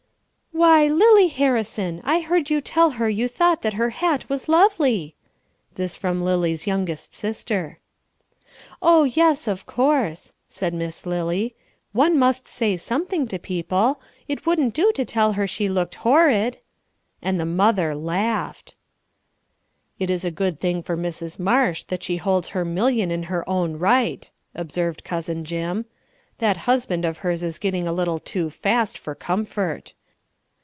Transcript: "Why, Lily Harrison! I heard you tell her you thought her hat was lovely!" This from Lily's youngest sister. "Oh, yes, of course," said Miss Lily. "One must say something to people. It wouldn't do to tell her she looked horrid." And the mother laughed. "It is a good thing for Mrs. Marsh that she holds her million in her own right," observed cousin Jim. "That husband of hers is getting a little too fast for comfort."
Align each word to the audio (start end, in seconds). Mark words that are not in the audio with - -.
"Why, 0.53 0.85
Lily 0.87 1.27
Harrison! 1.29 2.01
I 2.03 2.19
heard 2.19 2.49
you 2.51 2.61
tell 2.61 2.91
her 2.91 3.09
you 3.09 3.27
thought 3.27 3.63
her 3.73 3.89
hat 3.89 4.29
was 4.29 4.49
lovely!" 4.49 5.15
This 5.73 5.95
from 5.95 6.21
Lily's 6.21 6.67
youngest 6.67 7.15
sister. 7.15 7.79
"Oh, 8.79 9.05
yes, 9.05 9.47
of 9.47 9.65
course," 9.65 10.33
said 10.47 10.75
Miss 10.75 11.05
Lily. 11.05 11.55
"One 11.93 12.19
must 12.19 12.47
say 12.47 12.77
something 12.77 13.27
to 13.29 13.39
people. 13.39 14.01
It 14.27 14.45
wouldn't 14.45 14.75
do 14.75 14.91
to 14.93 15.03
tell 15.05 15.33
her 15.33 15.47
she 15.47 15.67
looked 15.69 15.95
horrid." 15.95 16.59
And 17.23 17.39
the 17.39 17.45
mother 17.45 17.95
laughed. 17.95 18.75
"It 19.97 20.09
is 20.11 20.23
a 20.23 20.29
good 20.31 20.59
thing 20.59 20.83
for 20.83 20.97
Mrs. 20.97 21.39
Marsh 21.39 21.83
that 21.85 22.03
she 22.03 22.17
holds 22.17 22.49
her 22.49 22.65
million 22.65 23.09
in 23.09 23.23
her 23.23 23.49
own 23.49 23.79
right," 23.79 24.29
observed 24.53 25.03
cousin 25.03 25.43
Jim. 25.43 25.85
"That 26.37 26.57
husband 26.69 27.03
of 27.03 27.19
hers 27.19 27.41
is 27.41 27.57
getting 27.57 27.87
a 27.87 27.93
little 27.93 28.19
too 28.19 28.51
fast 28.51 28.95
for 28.97 29.15
comfort." 29.15 29.93